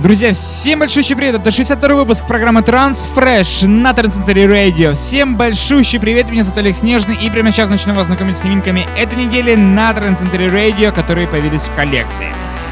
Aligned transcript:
Друзья, 0.00 0.32
всем 0.32 0.78
большущий 0.78 1.16
привет! 1.16 1.34
Это 1.34 1.50
62 1.50 1.94
выпуск 1.96 2.24
программы 2.24 2.60
Transfresh 2.60 3.66
на 3.66 3.92
Трансцентре 3.92 4.44
Radio. 4.44 4.94
Всем 4.94 5.36
большущий 5.36 5.98
привет! 5.98 6.30
Меня 6.30 6.44
зовут 6.44 6.58
Олег 6.58 6.76
Снежный 6.76 7.16
и 7.16 7.28
прямо 7.28 7.50
сейчас 7.50 7.68
начну 7.68 7.94
вас 7.94 8.06
знакомить 8.06 8.38
с 8.38 8.44
новинками 8.44 8.86
этой 8.96 9.24
недели 9.24 9.56
на 9.56 9.92
Трансцентре 9.92 10.46
Radio, 10.46 10.92
которые 10.92 11.26
появились 11.26 11.62
в 11.62 11.74
коллекции. 11.74 12.28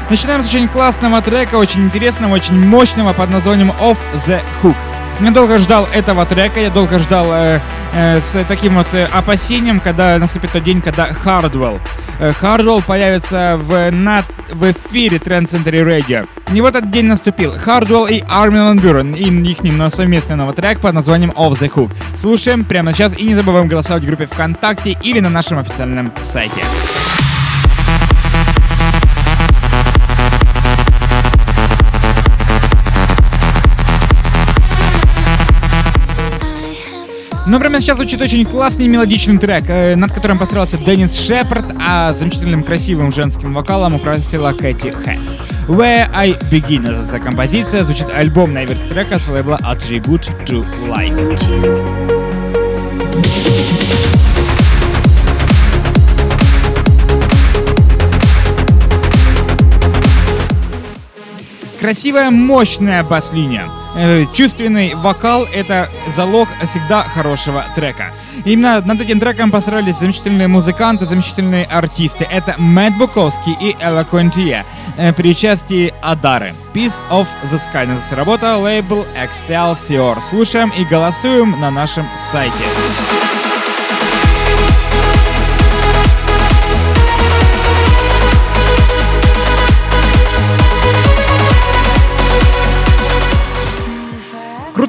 Начинаем 0.09 0.41
с 0.41 0.47
очень 0.47 0.69
классного 0.69 1.21
трека, 1.21 1.55
очень 1.55 1.83
интересного, 1.83 2.35
очень 2.35 2.57
мощного 2.65 3.11
под 3.11 3.29
названием 3.29 3.73
Off 3.81 3.97
the 4.25 4.39
Hook. 4.63 4.86
Я 5.19 5.31
долго 5.31 5.57
ждал 5.57 5.87
этого 5.93 6.25
трека, 6.25 6.59
я 6.59 6.69
долго 6.69 6.99
ждал 6.99 7.27
э, 7.31 7.59
э, 7.93 8.21
с 8.21 8.43
таким 8.47 8.75
вот 8.75 8.85
э, 8.93 9.07
опасением, 9.11 9.79
когда 9.79 10.19
наступит 10.19 10.51
тот 10.51 10.63
день, 10.63 10.79
когда 10.79 11.09
Hardwell. 11.09 11.79
Э, 12.19 12.33
Hardwell 12.39 12.83
появится 12.85 13.57
в, 13.59 13.89
на, 13.89 14.23
в 14.51 14.71
эфире 14.71 15.17
Trend 15.17 15.47
Center 15.47 15.83
Radio. 15.83 16.27
И 16.53 16.61
вот 16.61 16.75
этот 16.75 16.91
день 16.91 17.05
наступил. 17.05 17.55
Hardwell 17.55 18.09
и 18.11 18.21
Armin 18.21 18.75
Van 18.75 18.79
Buren 18.79 19.17
и 19.17 19.51
их 19.51 19.63
на 19.63 19.89
совместный 19.89 20.35
новый 20.35 20.53
трек 20.53 20.79
под 20.79 20.93
названием 20.93 21.31
Off 21.31 21.53
the 21.53 21.69
Hook. 21.69 21.91
Слушаем 22.15 22.63
прямо 22.63 22.93
сейчас 22.93 23.17
и 23.17 23.23
не 23.23 23.33
забываем 23.33 23.67
голосовать 23.67 24.03
в 24.03 24.05
группе 24.05 24.27
ВКонтакте 24.27 24.97
или 25.01 25.19
на 25.19 25.29
нашем 25.29 25.57
официальном 25.57 26.11
сайте. 26.23 26.61
Ну, 37.49 37.59
прямо 37.59 37.79
сейчас 37.79 37.95
звучит 37.95 38.21
очень 38.21 38.43
классный 38.43 38.87
мелодичный 38.89 39.37
трек, 39.37 39.63
э, 39.69 39.95
над 39.95 40.11
которым 40.11 40.37
постарался 40.37 40.77
Деннис 40.77 41.17
Шепард, 41.17 41.73
а 41.79 42.13
замечательным 42.13 42.61
красивым 42.61 43.13
женским 43.13 43.53
вокалом 43.53 43.95
украсила 43.95 44.51
Кэти 44.51 44.89
Хэс. 44.89 45.37
Where 45.69 46.09
I 46.13 46.31
Begin 46.51 47.05
эта 47.05 47.19
композиция, 47.19 47.85
звучит 47.85 48.09
альбомная 48.09 48.65
версия 48.65 48.89
трека 48.89 49.17
с 49.17 49.29
лейбла 49.29 49.57
Attribute 49.63 50.29
to 50.45 50.65
Life. 50.89 51.37
Красивая, 61.79 62.29
мощная 62.29 63.05
бас-линия. 63.05 63.63
Э, 63.97 64.25
чувственный 64.31 64.93
вокал— 64.93 65.45
это 65.53 65.89
залог 66.15 66.47
всегда 66.63 67.03
хорошего 67.03 67.65
трека. 67.75 68.13
Именно 68.45 68.81
над 68.81 69.01
этим 69.01 69.19
треком 69.19 69.49
постарались 69.49 69.97
замечательные 69.97 70.47
музыканты, 70.47 71.07
замечательные 71.07 71.65
артисты. 71.65 72.27
Это 72.29 72.55
Мэтт 72.59 72.97
Буковский 72.97 73.57
и 73.59 73.75
Элла 73.79 74.03
Контия 74.03 74.65
э, 74.97 75.13
при 75.13 75.31
участии 75.31 75.93
Адары. 76.01 76.53
Piece 76.75 77.01
of 77.09 77.27
the 77.51 77.57
Sky. 77.57 77.87
Называется 77.87 78.15
работа 78.15 78.57
лейбл 78.57 79.05
Excelsior. 79.15 80.21
Слушаем 80.29 80.71
и 80.77 80.83
голосуем 80.85 81.59
на 81.59 81.71
нашем 81.71 82.05
сайте. 82.31 82.53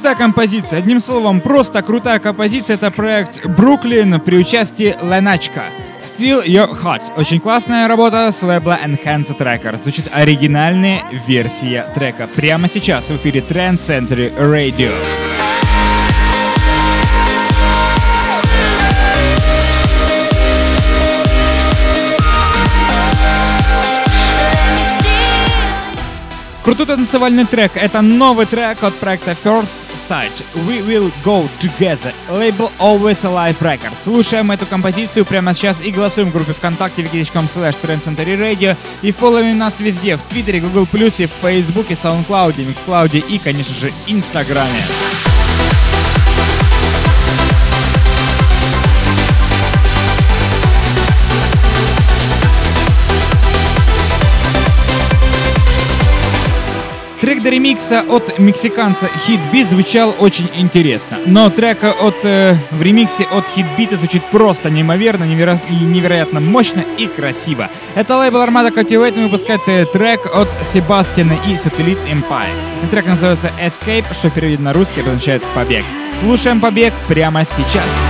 Крутая 0.09 0.27
композиция. 0.27 0.79
Одним 0.79 1.01
словом, 1.01 1.43
просто 1.43 1.83
крутая 1.83 2.19
композиция. 2.19 2.77
Это 2.77 2.91
проект 2.91 3.45
Бруклин 3.45 4.19
при 4.21 4.39
участии 4.39 4.97
Леначка. 5.03 5.65
Still 6.01 6.47
Your 6.47 6.71
Heart. 6.83 7.13
Очень 7.19 7.41
классная 7.41 7.87
работа 7.89 8.33
с 8.33 8.43
лейбла 8.43 8.79
Enhanced 8.83 9.37
Records. 9.37 9.83
Звучит 9.83 10.07
оригинальная 10.11 11.03
версия 11.27 11.85
трека. 11.95 12.27
Прямо 12.35 12.71
сейчас 12.71 13.11
в 13.11 13.17
эфире 13.17 13.45
Trend 13.47 13.79
Center 13.87 14.33
Radio. 14.39 14.91
Крутой 26.65 26.87
танцевальный 26.87 27.45
трек. 27.45 27.73
Это 27.75 28.01
новый 28.01 28.47
трек 28.47 28.83
от 28.83 28.95
проекта 28.95 29.37
First 29.45 29.88
Sight. 29.99 30.45
We 30.67 30.81
Will 30.87 31.13
Go 31.25 31.49
Together. 31.61 32.13
Лейбл 32.31 32.71
Always 32.79 33.23
Alive 33.25 33.59
Records. 33.61 34.03
Слушаем 34.03 34.51
эту 34.53 34.65
композицию 34.67 35.25
прямо 35.25 35.55
сейчас 35.55 35.85
и 35.85 35.91
голосуем 35.91 36.31
в 36.31 36.33
группе 36.33 36.53
ВКонтакте 36.53 37.03
wiki.com 37.03 37.47
slash 37.47 37.77
Radio 37.83 38.77
и 39.03 39.13
фолловим 39.13 39.59
нас 39.59 39.81
везде. 39.81 40.17
В 40.17 40.23
Твиттере, 40.23 40.61
Google+, 40.61 40.87
в 40.87 41.43
Фейсбуке, 41.43 41.95
SoundCloud, 41.95 42.55
MixCloud 42.57 43.19
и, 43.19 43.39
конечно 43.39 43.75
же, 43.75 43.93
Инстаграме. 44.07 44.79
Трек 57.21 57.43
до 57.43 57.49
ремикса 57.49 58.05
от 58.09 58.39
мексиканца 58.39 59.11
Beat 59.53 59.69
звучал 59.69 60.15
очень 60.21 60.49
интересно, 60.55 61.19
но 61.27 61.51
трек 61.51 61.83
от, 61.83 62.15
э, 62.23 62.55
в 62.71 62.81
ремиксе 62.81 63.25
от 63.25 63.45
Beat 63.57 63.97
звучит 63.97 64.23
просто 64.31 64.71
неимоверно, 64.71 65.25
неверо... 65.25 65.59
невероятно 65.69 66.39
мощно 66.39 66.85
и 66.97 67.09
красиво. 67.09 67.71
Это 67.97 68.17
лейбл 68.17 68.39
Armada 68.39 68.73
Cultivate 68.73 69.21
выпускает 69.21 69.63
э, 69.67 69.85
трек 69.87 70.27
от 70.33 70.49
Себастьяна 70.65 71.37
и 71.49 71.55
Satellite 71.55 71.99
Empire. 72.09 72.89
Трек 72.91 73.07
называется 73.07 73.51
Escape, 73.61 74.07
что 74.13 74.31
переведено 74.31 74.67
на 74.67 74.73
русский 74.73 75.01
означает 75.01 75.43
«побег». 75.57 75.85
Слушаем 76.21 76.61
«Побег» 76.61 76.93
прямо 77.09 77.45
сейчас. 77.45 78.08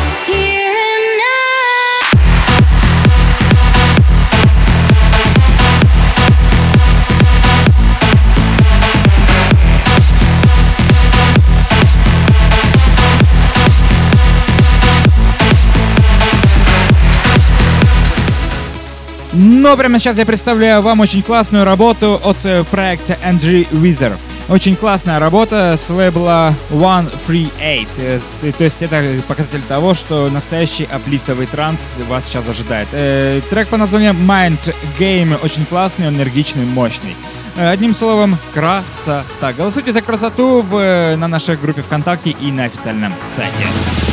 Но 19.68 19.76
прямо 19.76 19.98
сейчас 19.98 20.16
я 20.16 20.24
представляю 20.24 20.80
вам 20.80 21.00
очень 21.00 21.22
классную 21.22 21.62
работу 21.62 22.18
от 22.24 22.38
э, 22.46 22.64
проекта 22.64 23.18
Andrew 23.22 23.68
Wizard. 23.70 24.16
Очень 24.48 24.74
классная 24.74 25.18
работа 25.18 25.78
с 25.78 25.90
лейбла 25.90 26.54
One 26.70 27.06
Free 27.26 27.52
Eight. 27.60 27.86
Э, 28.00 28.18
то 28.50 28.64
есть 28.64 28.80
это 28.80 29.04
показатель 29.28 29.60
того, 29.68 29.92
что 29.92 30.30
настоящий 30.30 30.88
аплифтовый 30.90 31.46
транс 31.46 31.80
вас 32.08 32.24
сейчас 32.24 32.48
ожидает. 32.48 32.88
Э, 32.92 33.42
трек 33.50 33.68
по 33.68 33.76
названию 33.76 34.14
Mind 34.14 34.74
Game 34.98 35.38
очень 35.44 35.66
классный, 35.66 36.08
энергичный, 36.08 36.64
мощный. 36.64 37.14
Одним 37.58 37.94
словом, 37.94 38.38
красота. 38.54 39.52
Голосуйте 39.54 39.92
за 39.92 40.00
красоту 40.00 40.62
в, 40.62 41.14
на 41.16 41.28
нашей 41.28 41.58
группе 41.58 41.82
ВКонтакте 41.82 42.30
и 42.30 42.50
на 42.50 42.64
официальном 42.64 43.12
сайте. 43.36 44.07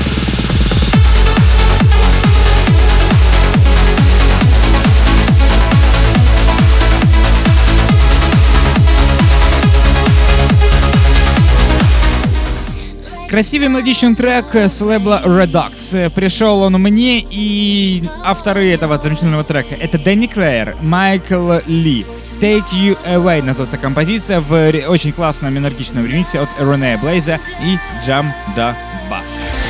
Красивый 13.36 13.68
мелодичный 13.68 14.16
трек 14.16 14.46
с 14.56 14.80
лейбла 14.80 15.22
Redux. 15.26 16.10
Пришел 16.12 16.62
он 16.62 16.76
мне, 16.76 17.20
и 17.20 18.02
авторы 18.24 18.70
этого 18.70 18.98
замечательного 18.98 19.44
трека 19.44 19.76
это 19.78 20.00
Дэнни 20.00 20.28
Клэйр, 20.28 20.78
Майкл 20.82 21.56
Ли. 21.66 22.06
Take 22.40 22.64
You 22.72 22.98
Away 23.06 23.42
называется 23.42 23.78
композиция 23.78 24.40
в 24.40 24.54
очень 24.88 25.12
классном 25.12 25.58
энергичном 25.58 26.06
ремиксе 26.06 26.40
от 26.40 26.50
Рене 26.62 26.96
Блейза 26.96 27.42
и 27.62 27.78
Jam 28.08 28.28
the 28.56 28.74
Bass. 29.12 29.65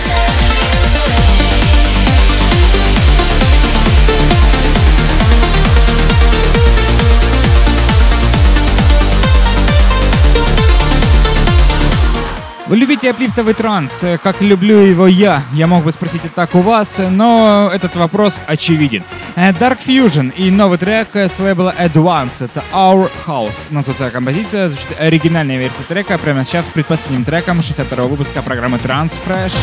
Вы 12.67 12.77
любите 12.77 13.11
аплифтовый 13.11 13.53
транс, 13.53 14.01
э, 14.01 14.17
как 14.17 14.41
люблю 14.41 14.79
его 14.79 15.05
я? 15.05 15.43
Я 15.53 15.67
мог 15.67 15.83
бы 15.83 15.91
спросить 15.91 16.25
это 16.25 16.33
так 16.33 16.55
у 16.55 16.61
вас, 16.61 16.99
но 17.11 17.69
этот 17.71 17.95
вопрос 17.95 18.39
очевиден. 18.47 19.03
Э, 19.35 19.51
Dark 19.51 19.77
Fusion 19.85 20.33
и 20.35 20.49
новый 20.49 20.79
трек 20.79 21.15
с 21.15 21.37
лейбла 21.39 21.75
Advance, 21.77 22.43
это 22.43 22.63
Our 22.73 23.11
House. 23.27 23.67
Называется 23.69 24.09
композиция, 24.09 24.69
звучит 24.69 24.99
оригинальная 24.99 25.59
версия 25.59 25.83
трека 25.87 26.17
прямо 26.17 26.43
сейчас 26.43 26.65
с 26.65 26.69
предпоследним 26.69 27.23
треком 27.23 27.61
62 27.61 28.05
выпуска 28.05 28.41
программы 28.41 28.77
Trans 28.77 29.13
Fresh. 29.27 29.53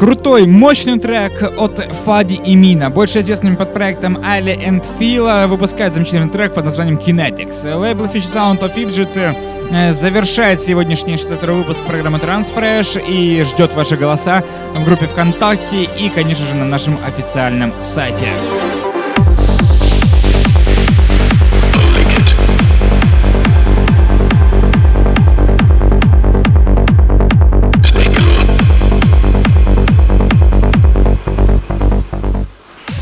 Крутой, 0.00 0.46
мощный 0.46 0.98
трек 0.98 1.42
от 1.58 1.78
Фади 2.06 2.32
и 2.32 2.54
Мина, 2.54 2.88
больше 2.88 3.20
известным 3.20 3.54
под 3.54 3.74
проектом 3.74 4.16
Ali 4.16 4.58
and 4.58 4.82
Fila, 4.98 5.46
выпускает 5.46 5.92
замечательный 5.92 6.30
трек 6.30 6.54
под 6.54 6.64
названием 6.64 6.96
Kinetics. 6.96 7.70
Лейбл 7.76 8.06
Fish 8.06 8.26
Sound 8.32 8.60
of 8.60 8.74
Egypt 8.76 9.36
э, 9.70 9.92
завершает 9.92 10.62
сегодняшний 10.62 11.18
62 11.18 11.52
выпуск 11.52 11.82
программы 11.84 12.16
Transfresh 12.16 13.04
и 13.06 13.44
ждет 13.44 13.74
ваши 13.74 13.98
голоса 13.98 14.42
в 14.74 14.86
группе 14.86 15.04
ВКонтакте 15.04 15.82
и, 15.98 16.08
конечно 16.08 16.46
же, 16.46 16.54
на 16.54 16.64
нашем 16.64 16.96
официальном 17.06 17.70
сайте. 17.82 18.28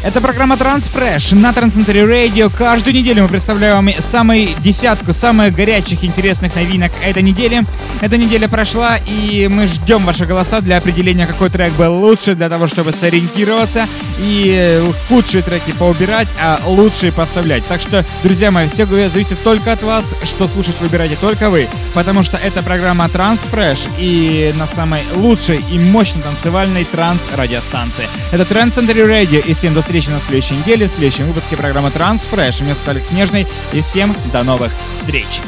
Это 0.09 0.23
программа 0.23 0.55
Transfresh 0.55 1.35
на 1.35 1.53
Трансцентре 1.53 2.01
Radio. 2.01 2.51
Каждую 2.51 2.95
неделю 2.95 3.25
мы 3.25 3.29
представляем 3.29 3.85
вам 3.85 3.95
самую 4.01 4.49
десятку 4.61 5.13
самых 5.13 5.55
горячих 5.55 6.03
интересных 6.03 6.57
новинок 6.57 6.93
этой 7.05 7.23
недели. 7.23 7.63
Эта 8.01 8.17
неделя 8.17 8.49
прошла, 8.49 8.99
и 9.07 9.49
мы 9.51 9.67
ждем 9.67 10.07
ваши 10.07 10.25
голоса 10.25 10.63
для 10.63 10.79
определения, 10.79 11.27
какой 11.27 11.51
трек 11.51 11.75
был 11.75 11.93
лучше, 11.93 12.35
для 12.35 12.49
того, 12.49 12.69
чтобы 12.69 12.95
сориентироваться 12.95 13.87
и 14.19 14.81
худшие 15.11 15.43
треки 15.43 15.73
поубирать, 15.73 16.29
а 16.41 16.59
лучшие 16.65 17.13
поставлять. 17.13 17.67
Так 17.67 17.83
что, 17.83 18.03
друзья 18.23 18.51
мои, 18.51 18.67
все 18.67 18.87
зависит 18.87 19.39
только 19.45 19.73
от 19.73 19.83
вас, 19.83 20.15
что 20.25 20.49
слушать 20.49 20.81
выбираете 20.81 21.17
только 21.21 21.51
вы, 21.51 21.69
потому 21.93 22.23
что 22.23 22.39
это 22.39 22.63
программа 22.63 23.05
Transfresh 23.07 23.91
и 23.99 24.55
на 24.57 24.67
самой 24.67 25.03
лучшей 25.17 25.63
и 25.71 25.79
мощной 25.79 26.23
танцевальной 26.23 26.87
транс-радиостанции. 26.87 28.05
Это 28.33 28.47
Трансцентре 28.47 29.03
Radio, 29.03 29.47
и 29.47 29.53
всем 29.53 29.75
до 29.75 29.83
встречи 29.83 29.98
встречи 29.99 30.15
на 30.15 30.21
следующей 30.21 30.55
неделе 30.55 30.87
в 30.87 30.93
следующем 30.93 31.27
выпуске 31.27 31.57
программы 31.57 31.89
Transfresh. 31.89 32.63
Меня 32.63 32.75
зовут 32.75 32.89
Алекс 32.89 33.11
Нежный 33.11 33.47
и 33.73 33.81
всем 33.81 34.15
до 34.33 34.45
новых 34.45 34.73
встреч! 34.93 35.41